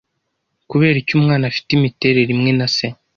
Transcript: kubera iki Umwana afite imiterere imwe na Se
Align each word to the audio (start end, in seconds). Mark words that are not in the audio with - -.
kubera 0.69 0.95
iki 0.99 1.13
Umwana 1.19 1.43
afite 1.51 1.69
imiterere 1.73 2.29
imwe 2.35 2.51
na 2.59 2.67
Se 2.75 2.87